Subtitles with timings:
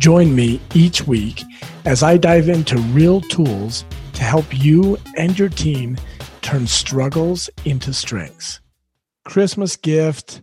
[0.00, 1.44] Join me each week
[1.84, 5.98] as I dive into real tools to help you and your team
[6.40, 8.60] turn struggles into strengths.
[9.26, 10.40] Christmas gift.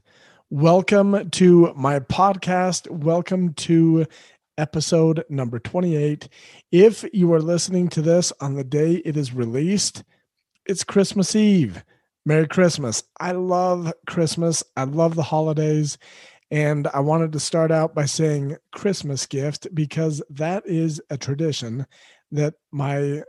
[0.52, 2.88] Welcome to my podcast.
[2.92, 4.06] Welcome to
[4.60, 6.30] episode number 28.
[6.72, 10.04] If you are listening to this on the day it is released,
[10.68, 11.84] it's Christmas Eve.
[12.28, 13.02] Merry Christmas.
[13.20, 14.64] I love Christmas.
[14.76, 15.98] I love the holidays.
[16.50, 21.86] And I wanted to start out by saying Christmas gift because that is a tradition
[22.32, 23.24] that my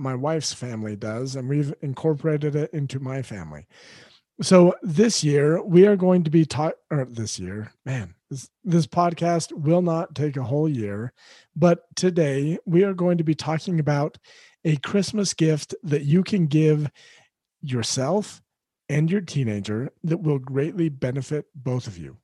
[0.00, 3.66] my wife's family does and we've incorporated it into my family.
[4.40, 8.86] So this year we are going to be taught or this year, man, this, this
[8.86, 11.12] podcast will not take a whole year,
[11.56, 14.16] but today we are going to be talking about
[14.64, 16.88] a Christmas gift that you can give
[17.60, 18.40] yourself
[18.88, 22.16] and your teenager that will greatly benefit both of you.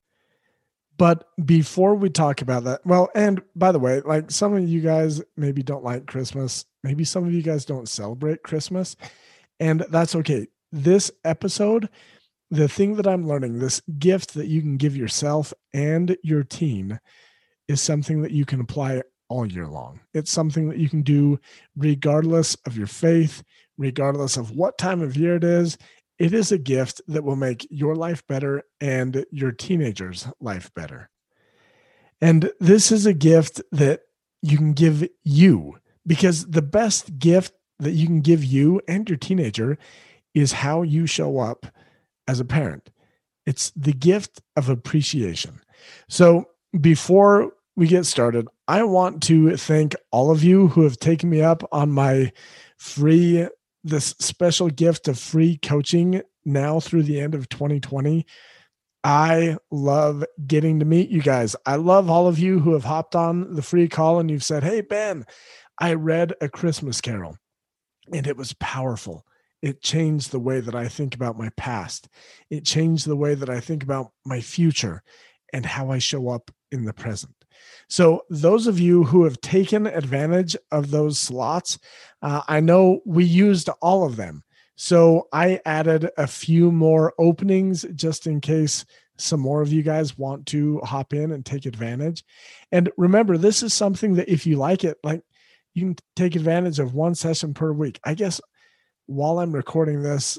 [0.97, 4.81] But before we talk about that, well, and by the way, like some of you
[4.81, 6.65] guys maybe don't like Christmas.
[6.83, 8.95] Maybe some of you guys don't celebrate Christmas,
[9.59, 10.47] and that's okay.
[10.71, 11.89] This episode,
[12.51, 17.01] the thing that I'm learning, this gift that you can give yourself and your teen
[17.67, 20.01] is something that you can apply all year long.
[20.13, 21.41] It's something that you can do
[21.77, 23.43] regardless of your faith,
[23.79, 25.79] regardless of what time of year it is
[26.19, 31.11] it is a gift that will make your life better and your teenager's life better.
[32.21, 34.03] And this is a gift that
[34.43, 39.19] you can give you because the best gift that you can give you and your
[39.19, 39.77] teenager
[40.35, 41.67] is how you show up
[42.29, 42.91] as a parent.
[43.47, 45.61] It's the gift of appreciation.
[46.09, 46.47] So
[46.81, 51.43] before we get started, I want to thank all of you who have taken me
[51.43, 52.33] up on my
[52.77, 53.49] free
[53.85, 58.27] this special gift of free coaching now through the end of 2020.
[59.05, 61.55] I love getting to meet you guys.
[61.67, 64.65] I love all of you who have hopped on the free call and you've said,
[64.65, 65.27] Hey, Ben,
[65.79, 67.37] I read A Christmas Carol
[68.13, 69.27] and it was powerful.
[69.61, 72.09] It changed the way that I think about my past.
[72.51, 75.03] It changed the way that I think about my future
[75.53, 77.34] and how I show up in the present.
[77.89, 81.79] So, those of you who have taken advantage of those slots,
[82.23, 84.43] uh, I know we used all of them.
[84.77, 88.85] So, I added a few more openings just in case
[89.17, 92.25] some more of you guys want to hop in and take advantage.
[92.73, 95.23] And remember, this is something that if you like it, like
[95.75, 98.01] you can take advantage of one session per week.
[98.05, 98.41] I guess
[99.07, 100.39] while I'm recording this,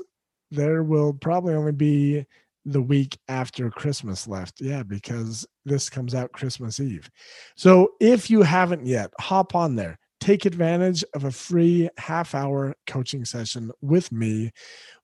[0.51, 2.25] there will probably only be
[2.65, 4.59] the week after Christmas left.
[4.59, 7.09] Yeah, because this comes out Christmas Eve.
[7.55, 9.99] So if you haven't yet, hop on there.
[10.19, 14.51] Take advantage of a free half hour coaching session with me.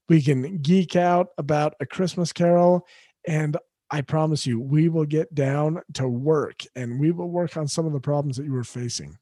[0.10, 2.88] We can geek out about a Christmas carol.
[3.28, 3.56] And
[3.92, 7.86] I promise you, we will get down to work and we will work on some
[7.86, 9.18] of the problems that you were facing.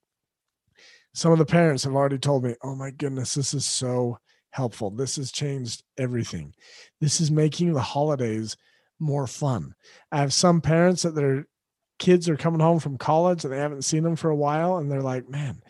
[1.13, 4.19] Some of the parents have already told me, oh my goodness, this is so
[4.52, 4.90] helpful.
[4.90, 6.54] This has changed everything.
[7.00, 8.58] This is making the holidays
[9.00, 9.76] more fun.
[10.12, 11.48] I have some parents that their
[12.00, 14.92] kids are coming home from college and they haven't seen them for a while and
[14.92, 15.62] they're like, man,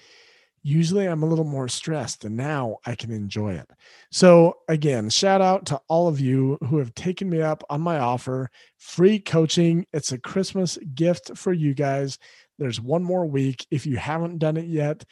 [0.64, 3.70] usually I'm a little more stressed and now I can enjoy it.
[4.12, 8.00] So, again, shout out to all of you who have taken me up on my
[8.00, 9.86] offer free coaching.
[9.94, 12.18] It's a Christmas gift for you guys.
[12.58, 13.66] There's one more week.
[13.72, 15.06] If you haven't done it yet,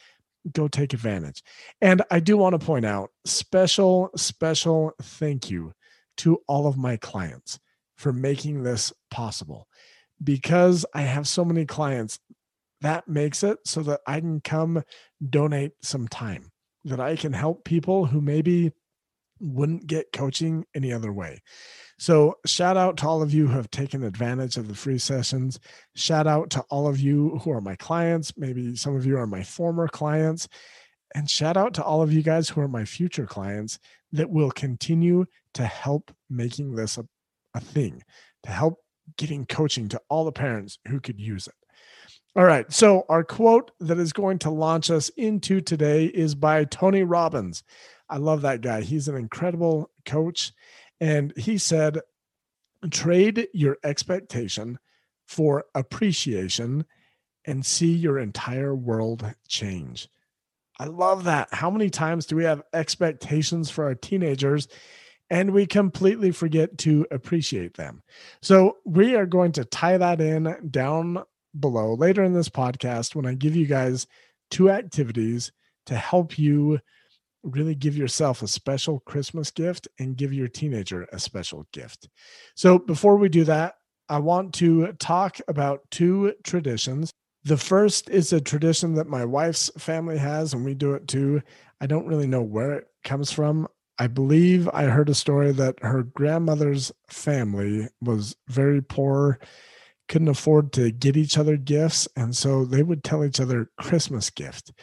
[0.52, 1.44] go take advantage.
[1.82, 5.74] And I do want to point out special, special thank you
[6.18, 7.60] to all of my clients
[7.98, 9.68] for making this possible.
[10.24, 12.20] Because I have so many clients,
[12.82, 14.84] that makes it so that I can come
[15.28, 16.52] donate some time,
[16.86, 18.72] that I can help people who maybe
[19.40, 21.42] wouldn't get coaching any other way.
[22.00, 25.60] So, shout out to all of you who have taken advantage of the free sessions.
[25.96, 28.34] Shout out to all of you who are my clients.
[28.38, 30.48] Maybe some of you are my former clients.
[31.16, 33.80] And shout out to all of you guys who are my future clients
[34.12, 35.26] that will continue
[35.56, 37.06] to help making this a,
[37.56, 38.04] a thing,
[38.44, 38.80] to help
[39.18, 41.56] getting coaching to all the parents who could use it.
[42.36, 42.72] All right.
[42.72, 47.64] So, our quote that is going to launch us into today is by Tony Robbins.
[48.10, 48.82] I love that guy.
[48.82, 50.54] He's an incredible coach.
[51.00, 52.00] And he said,
[52.90, 54.80] trade your expectation
[55.26, 56.86] for appreciation
[57.46, 60.10] and see your entire world change.
[60.80, 61.50] I love that.
[61.52, 64.68] How many times do we have expectations for our teenagers
[65.30, 68.04] and we completely forget to appreciate them?
[68.42, 71.24] So, we are going to tie that in down
[71.60, 74.06] below later in this podcast when I give you guys
[74.52, 75.52] two activities
[75.88, 76.80] to help you
[77.44, 82.10] really give yourself a special Christmas gift and give your teenager a special gift.
[82.56, 83.76] So, before we do that,
[84.10, 87.12] I want to talk about two traditions
[87.48, 91.42] the first is a tradition that my wife's family has, and we do it too.
[91.80, 93.70] I don't really know where it comes from.
[93.98, 99.40] I believe I heard a story that her grandmother's family was very poor,
[100.10, 104.30] couldn't afford to get each other gifts, and so they would tell each other Christmas
[104.30, 104.74] gift.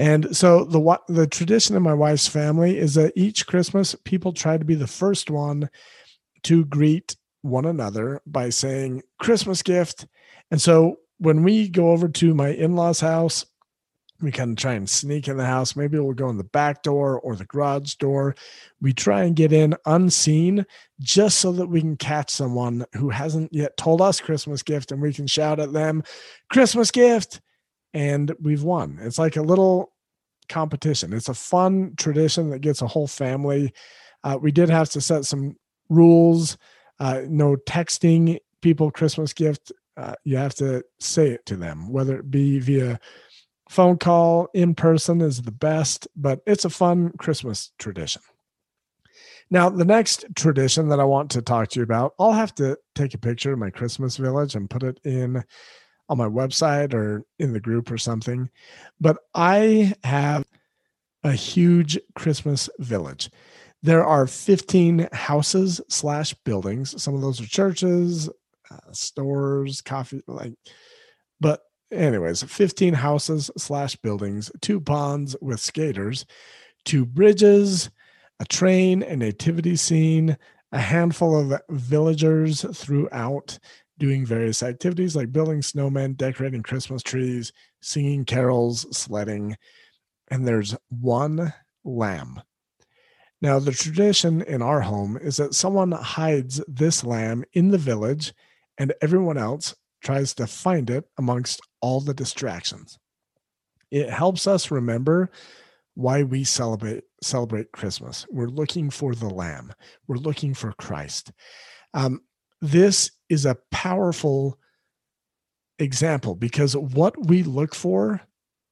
[0.00, 4.56] And so the the tradition in my wife's family is that each Christmas people try
[4.56, 5.68] to be the first one
[6.44, 10.06] to greet one another by saying Christmas gift.
[10.50, 13.44] And so when we go over to my in-laws house
[14.22, 15.74] we kind of try and sneak in the house.
[15.74, 18.34] Maybe we'll go in the back door or the garage door.
[18.78, 20.66] We try and get in unseen
[20.98, 25.00] just so that we can catch someone who hasn't yet told us christmas gift and
[25.00, 26.02] we can shout at them
[26.50, 27.40] christmas gift
[27.94, 28.98] and we've won.
[29.00, 29.92] It's like a little
[30.48, 31.12] competition.
[31.12, 33.72] It's a fun tradition that gets a whole family.
[34.24, 35.56] Uh, we did have to set some
[35.88, 36.56] rules
[37.00, 39.72] uh, no texting people christmas gift.
[39.96, 43.00] Uh, you have to say it to them, whether it be via
[43.68, 48.22] phone call, in person is the best, but it's a fun Christmas tradition.
[49.50, 52.78] Now, the next tradition that I want to talk to you about, I'll have to
[52.94, 55.44] take a picture of my Christmas village and put it in
[56.10, 58.50] on my website or in the group or something.
[59.00, 60.44] But I have
[61.22, 63.30] a huge Christmas village.
[63.82, 67.00] There are 15 houses slash buildings.
[67.00, 68.28] Some of those are churches,
[68.70, 70.52] uh, stores, coffee, like,
[71.40, 71.60] but
[71.92, 76.26] anyways, 15 houses slash buildings, two ponds with skaters,
[76.84, 77.88] two bridges,
[78.40, 80.36] a train, a nativity scene,
[80.72, 83.58] a handful of villagers throughout
[84.00, 89.56] doing various activities like building snowmen, decorating Christmas trees, singing carols, sledding.
[90.28, 91.52] And there's one
[91.84, 92.42] lamb.
[93.42, 98.34] Now, the tradition in our home is that someone hides this lamb in the village
[98.78, 102.98] and everyone else tries to find it amongst all the distractions.
[103.90, 105.30] It helps us remember
[105.94, 108.26] why we celebrate celebrate Christmas.
[108.30, 109.72] We're looking for the Lamb.
[110.06, 111.32] We're looking for Christ.
[111.92, 112.22] Um,
[112.60, 114.58] this is a powerful
[115.78, 118.20] example because what we look for,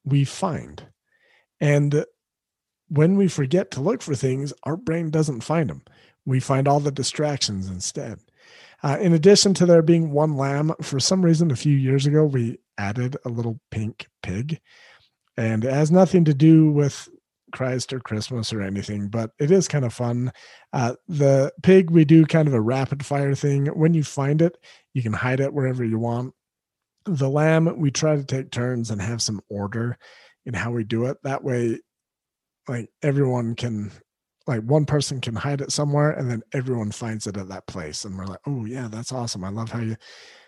[0.04, 0.84] we find,
[1.60, 2.04] and
[2.88, 5.82] when we forget to look for things, our brain doesn't find them.
[6.24, 8.20] We find all the distractions instead.
[8.82, 12.24] Uh, in addition to there being one lamb, for some reason, a few years ago,
[12.24, 14.60] we added a little pink pig.
[15.36, 17.08] And it has nothing to do with
[17.52, 20.32] Christ or Christmas or anything, but it is kind of fun.
[20.72, 23.66] Uh, the pig, we do kind of a rapid fire thing.
[23.66, 24.56] When you find it,
[24.94, 26.34] you can hide it wherever you want.
[27.04, 29.98] The lamb, we try to take turns and have some order
[30.44, 31.18] in how we do it.
[31.22, 31.80] That way,
[32.68, 33.90] like everyone can
[34.46, 38.04] like one person can hide it somewhere and then everyone finds it at that place
[38.04, 39.96] and we're like oh yeah that's awesome i love how you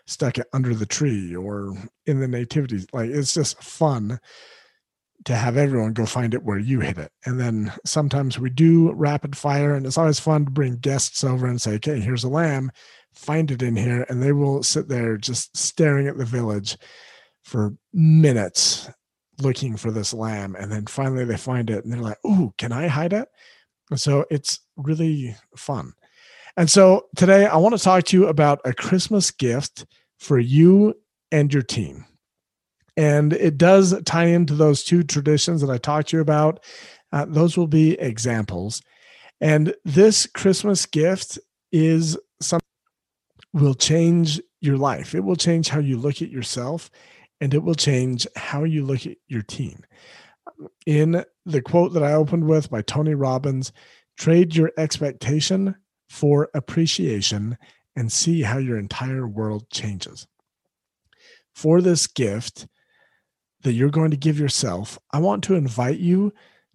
[0.06, 1.74] stuck it under the tree or
[2.06, 4.18] in the nativity like it's just fun
[5.24, 7.12] to have everyone go find it where you hit it.
[7.24, 11.46] And then sometimes we do rapid fire and it's always fun to bring guests over
[11.46, 12.70] and say okay here's a lamb.
[13.14, 14.06] Find it in here.
[14.08, 16.76] And they will sit there just staring at the village
[17.42, 18.88] for minutes
[19.40, 20.56] looking for this lamb.
[20.58, 23.28] And then finally they find it and they're like oh can i hide it?
[23.96, 25.92] So it's really fun.
[26.56, 29.86] And so today I want to talk to you about a Christmas gift
[30.18, 30.94] for you
[31.32, 32.06] and your team.
[33.00, 36.62] And it does tie into those two traditions that I talked to you about.
[37.12, 38.82] Uh, those will be examples.
[39.40, 41.38] And this Christmas gift
[41.72, 42.66] is something
[43.54, 45.14] will change your life.
[45.14, 46.90] It will change how you look at yourself
[47.40, 49.82] and it will change how you look at your team
[50.86, 53.72] in the quote that I opened with by Tony Robbins
[54.18, 55.76] trade your expectation
[56.08, 57.56] for appreciation
[57.96, 60.26] and see how your entire world changes.
[61.54, 62.66] For this gift
[63.62, 66.32] that you're going to give yourself, I want to invite you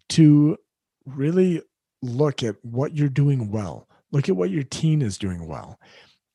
[0.10, 0.58] to
[1.06, 1.62] really
[2.02, 3.88] look at what you're doing well.
[4.12, 5.80] Look at what your teen is doing well.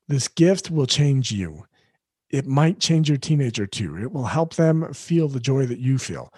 [0.09, 1.65] This gift will change you.
[2.31, 3.97] It might change your teenager too.
[3.97, 6.33] It will help them feel the joy that you feel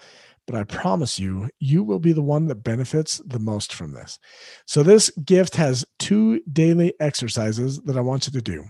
[0.45, 4.19] but I promise you, you will be the one that benefits the most from this.
[4.65, 8.65] So, this gift has two daily exercises that I want you to do.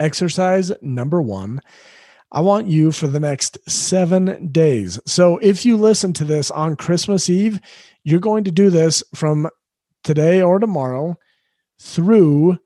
[0.00, 1.60] Exercise number one
[2.34, 4.98] I want you for the next seven days.
[5.04, 7.60] So if you listen to this on Christmas Eve,
[8.04, 9.50] you're going to do this from
[10.02, 11.18] today or tomorrow
[11.78, 12.58] through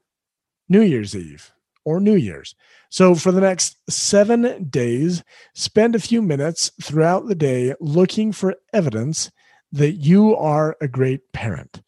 [0.68, 1.52] New Year's Eve
[1.84, 2.54] or New Year's.
[2.90, 8.54] So for the next seven days, spend a few minutes throughout the day looking for
[8.72, 9.32] evidence
[9.72, 11.82] that you are a great parent.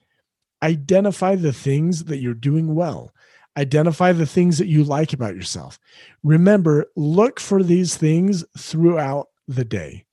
[0.64, 3.12] Identify the things that you're doing well.
[3.56, 5.78] Identify the things that you like about yourself.
[6.22, 10.04] Remember, look for these things throughout the day.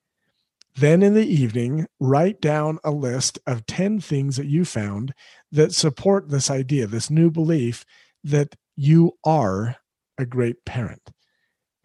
[0.76, 5.14] Then in the evening, write down a list of 10 things that you found
[5.50, 7.86] that support this idea, this new belief
[8.24, 9.76] that you are
[10.18, 11.10] a great parent.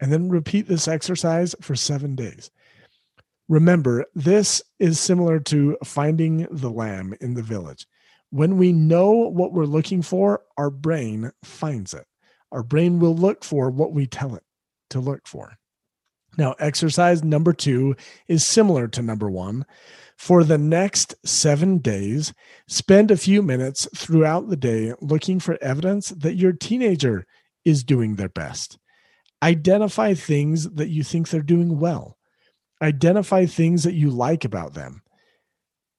[0.00, 2.50] And then repeat this exercise for seven days.
[3.48, 7.86] Remember, this is similar to finding the lamb in the village.
[8.32, 12.06] When we know what we're looking for, our brain finds it.
[12.50, 14.42] Our brain will look for what we tell it
[14.88, 15.58] to look for.
[16.38, 17.94] Now, exercise number two
[18.28, 19.66] is similar to number one.
[20.16, 22.32] For the next seven days,
[22.68, 27.26] spend a few minutes throughout the day looking for evidence that your teenager
[27.66, 28.78] is doing their best.
[29.42, 32.16] Identify things that you think they're doing well.
[32.80, 35.02] Identify things that you like about them,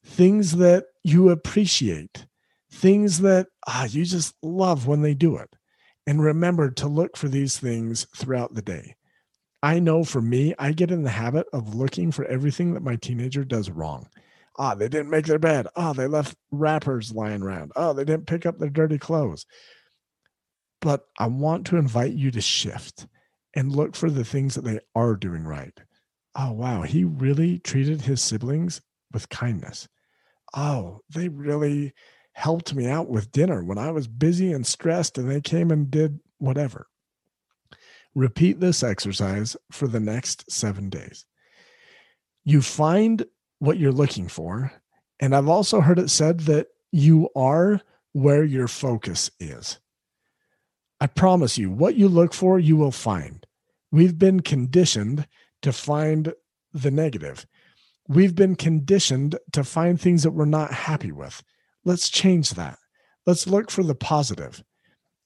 [0.03, 2.25] things that you appreciate,
[2.72, 5.55] things that ah, you just love when they do it.
[6.05, 8.95] And remember to look for these things throughout the day.
[9.62, 12.98] I know for me, I get in the habit of looking for everything that my
[12.98, 14.10] teenager does wrong.
[14.60, 15.67] Ah, they didn't make their bed.
[15.75, 17.72] Ah, they left wrappers lying around.
[17.75, 19.45] Oh, they didn't pick up their dirty clothes.
[20.81, 23.07] But I want to invite you to shift
[23.55, 25.77] and look for the things that they are doing right.
[26.36, 26.81] Oh, wow.
[26.81, 28.81] He really treated his siblings
[29.13, 29.88] with kindness.
[30.53, 31.93] Oh, they really
[32.33, 35.89] helped me out with dinner when I was busy and stressed and they came and
[35.89, 36.88] did whatever.
[38.15, 41.25] Repeat this exercise for the next seven days.
[42.43, 43.25] You find
[43.60, 44.74] what you're looking for.
[45.19, 47.81] And I've also heard it said that you are
[48.12, 49.79] where your focus is.
[51.00, 53.45] I promise you, what you look for, you will find.
[53.91, 55.27] We've been conditioned
[55.62, 56.33] to find
[56.74, 57.45] the negative.
[58.07, 61.41] We've been conditioned to find things that we're not happy with.
[61.86, 62.77] Let's change that.
[63.25, 64.63] Let's look for the positive.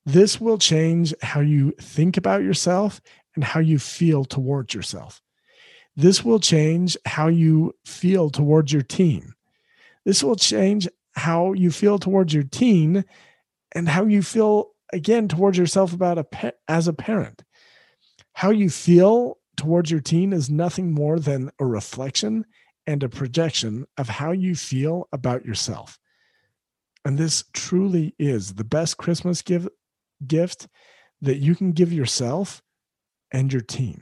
[0.06, 3.02] This will change how you think about yourself
[3.36, 5.22] and how you feel towards yourself.
[5.96, 9.34] This will change how you feel towards your team.
[10.06, 13.04] This will change how you feel towards your teen
[13.74, 17.44] and how you feel again towards yourself about a as a parent.
[18.34, 22.46] How you feel towards your teen is nothing more than a reflection
[22.88, 26.00] and a projection of how you feel about yourself.
[27.06, 29.68] And this truly is the best Christmas give,
[30.26, 30.68] gift
[31.22, 32.64] that you can give yourself
[33.32, 34.02] and your team.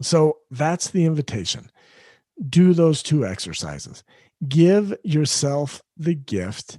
[0.00, 1.70] So that's the invitation.
[2.48, 4.04] Do those two exercises.
[4.46, 6.78] Give yourself the gift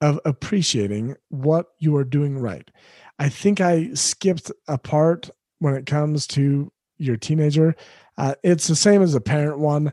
[0.00, 2.70] of appreciating what you are doing right.
[3.18, 7.74] I think I skipped a part when it comes to your teenager.
[8.18, 9.92] Uh, it's the same as a parent one.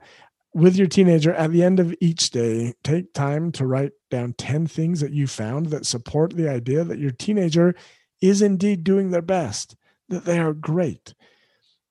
[0.54, 4.68] With your teenager, at the end of each day, take time to write down 10
[4.68, 7.74] things that you found that support the idea that your teenager
[8.22, 9.76] is indeed doing their best,
[10.10, 11.16] that they are great.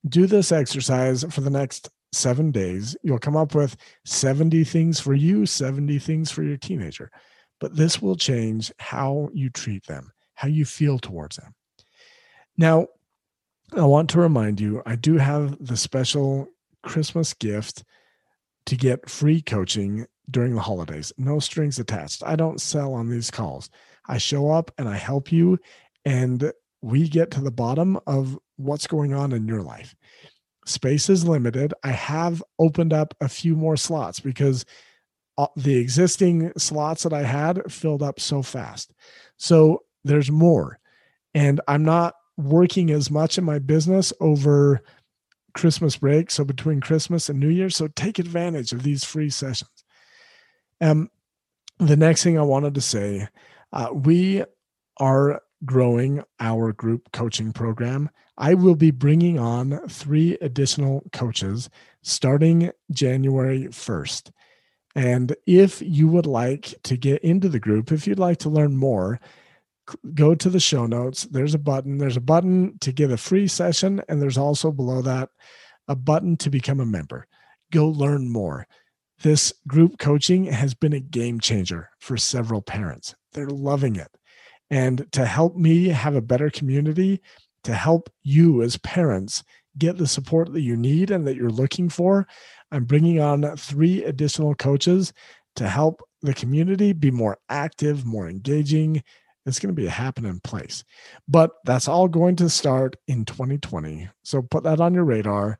[0.08, 2.96] Do this exercise for the next seven days.
[3.02, 7.10] You'll come up with 70 things for you, 70 things for your teenager.
[7.58, 11.54] But this will change how you treat them, how you feel towards them.
[12.56, 12.86] Now,
[13.76, 16.48] I want to remind you I do have the special
[16.82, 17.84] Christmas gift
[18.66, 21.12] to get free coaching during the holidays.
[21.18, 22.22] No strings attached.
[22.24, 23.70] I don't sell on these calls.
[24.08, 25.58] I show up and I help you,
[26.04, 29.94] and we get to the bottom of what's going on in your life.
[30.66, 31.74] Space is limited.
[31.82, 34.64] I have opened up a few more slots because
[35.38, 38.92] uh, the existing slots that I had filled up so fast.
[39.38, 40.78] So there's more.
[41.34, 44.82] And I'm not working as much in my business over
[45.54, 47.70] Christmas break, so between Christmas and New Year.
[47.70, 49.84] So take advantage of these free sessions.
[50.80, 51.10] Um,
[51.78, 53.28] the next thing I wanted to say,
[53.72, 54.44] uh, we
[54.98, 58.10] are growing our group coaching program.
[58.36, 61.70] I will be bringing on three additional coaches
[62.02, 64.30] starting January 1st.
[64.94, 68.76] And if you would like to get into the group, if you'd like to learn
[68.76, 69.20] more,
[70.14, 71.24] go to the show notes.
[71.24, 71.98] There's a button.
[71.98, 75.30] There's a button to get a free session, and there's also below that
[75.88, 77.26] a button to become a member.
[77.72, 78.66] Go learn more.
[79.22, 83.14] This group coaching has been a game changer for several parents.
[83.32, 84.10] They're loving it.
[84.70, 87.20] And to help me have a better community,
[87.64, 89.44] to help you as parents
[89.78, 92.26] get the support that you need and that you're looking for,
[92.70, 95.12] I'm bringing on three additional coaches
[95.56, 99.02] to help the community be more active, more engaging.
[99.44, 100.84] It's going to be a happening place.
[101.28, 104.08] But that's all going to start in 2020.
[104.22, 105.58] So put that on your radar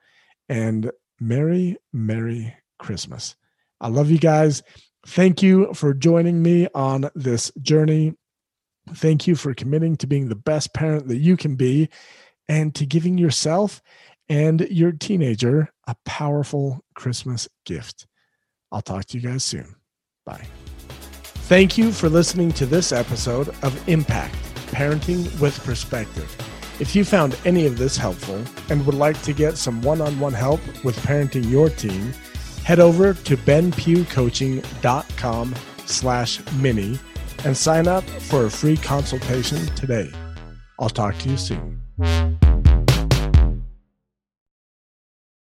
[0.48, 3.36] and Merry, Merry Christmas.
[3.80, 4.62] I love you guys.
[5.06, 8.14] Thank you for joining me on this journey.
[8.94, 11.88] Thank you for committing to being the best parent that you can be
[12.48, 13.82] and to giving yourself
[14.28, 18.06] and your teenager a powerful Christmas gift.
[18.70, 19.76] I'll talk to you guys soon.
[20.24, 20.46] Bye.
[21.52, 24.34] Thank you for listening to this episode of Impact
[24.68, 26.34] Parenting with Perspective.
[26.80, 30.18] If you found any of this helpful and would like to get some one on
[30.18, 32.14] one help with parenting your teen,
[32.64, 35.54] head over to benpughcoaching.com
[35.84, 36.98] slash mini
[37.44, 40.10] and sign up for a free consultation today.
[40.78, 41.82] I'll talk to you soon.